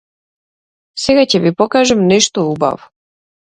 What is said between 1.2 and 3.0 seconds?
ќе ви покажам нешто убаво.